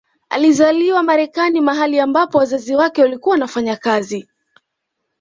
[0.29, 4.27] Alizaliwa Marekani mahali ambapo wazazi wake walikuwa wanafanya kazi